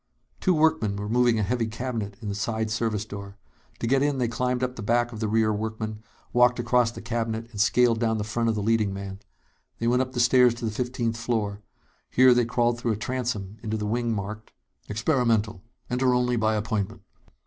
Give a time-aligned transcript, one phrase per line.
[0.39, 3.37] Two workmen were moving a heavy cabinet in the side service door.
[3.77, 6.01] To get in, they climbed up the back of the rear workman,
[6.33, 9.19] walked across the cabinet, and scaled down the front of the leading man.
[9.77, 11.61] They went up the stairs to the fifteenth floor.
[12.09, 14.51] Here they crawled through a transom into the wing marked:
[14.89, 15.61] "Experimental.
[15.87, 17.03] Enter Only By Appointment."